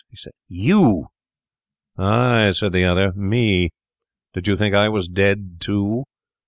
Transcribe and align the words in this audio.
he 0.09 0.15
said, 0.17 0.31
'You!' 0.47 1.09
'Ay,' 1.95 2.53
said 2.55 2.71
the 2.73 2.85
other, 2.85 3.11
'me! 3.11 3.69
Did 4.33 4.47
you 4.47 4.55
think 4.55 4.73
I 4.73 4.89
was 4.89 5.07
dead 5.07 5.57
too? 5.59 6.05